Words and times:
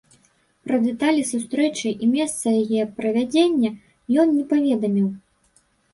Пра 0.67 0.77
дэталі 0.85 1.21
сустрэчы 1.31 1.89
і 2.05 2.09
месца 2.15 2.47
яе 2.61 2.83
правядзення 3.03 3.71
ён 4.25 4.33
не 4.39 4.43
паведаміў. 4.55 5.07